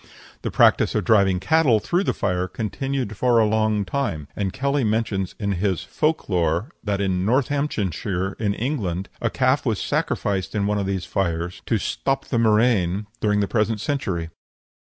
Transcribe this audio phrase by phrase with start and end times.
[0.41, 5.35] The practice of driving cattle through the fire continued for a longtime, and Kelly mentions
[5.39, 10.79] in his "Folk lore" that in Northamptonshire, in England, a calf was sacrificed in one
[10.79, 14.29] of these fires to "stop the murrain" during the present century.